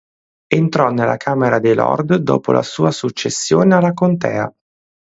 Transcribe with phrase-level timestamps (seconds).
[0.47, 4.51] Entrò nella Camera dei lord dopo la sua successione alla contea.